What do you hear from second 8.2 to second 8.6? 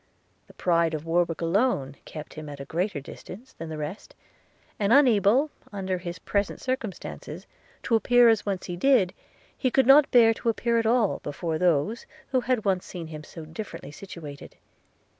as he